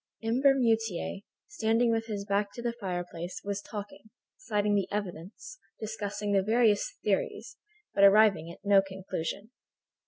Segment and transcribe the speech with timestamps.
[0.23, 0.41] M.
[0.41, 6.41] Bermutier, standing with his back to the fireplace, was talking, citing the evidence, discussing the
[6.41, 7.57] various theories,
[7.93, 9.51] but arriving at no conclusion.